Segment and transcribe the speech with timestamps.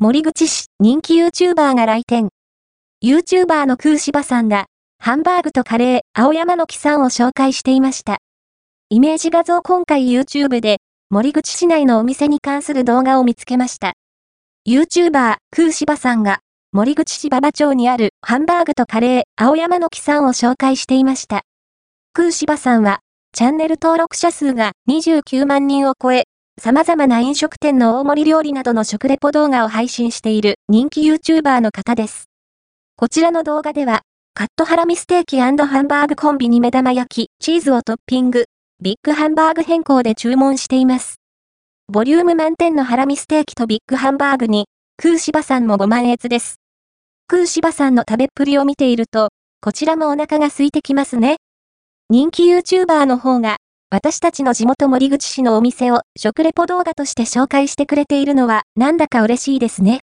[0.00, 2.28] 森口市人気 YouTuber が来店。
[3.02, 4.66] YouTuber の空芝さんが、
[5.00, 8.18] ハンバーグとカレー、青山の木さんを紹介していました。
[8.90, 10.76] イメージ画像今回 YouTube で、
[11.10, 13.94] 森口市内のお店に関する動画を見つけました。
[14.68, 21.42] YouTuber 空芝さんが、森口市馬場町にあるハンバーグとカレー、青山の木さんを紹介していました。
[22.12, 23.00] 空芝さんは、
[23.32, 26.26] チャンネル登録者数が29万人を超え、
[26.58, 32.28] 様々な飲食店の大盛り料理などの食レポ動画を配信している人気 YouTuber の方です。
[32.96, 34.02] こちらの動画では、
[34.34, 38.46] カットハラミステーキハンバーグコンビに目玉焼き、チーズをトッピング、
[38.82, 41.20] ビッグハンバーグ変更で注文しています。
[41.92, 44.66] ボリューム満点のハラミステーキとビッグハンバーグに、
[44.96, 46.56] 空芝さんもご満悦です。
[47.28, 49.28] 空芝さんの食べっぷりを見ていると、
[49.60, 51.36] こちらもお腹が空いてきますね。
[52.10, 53.58] 人気 YouTuber の方が、
[53.90, 59.96] 私たちの地元森口市のお店を食レポ動画として紹介してくれているのはなんだか嬉しいですね。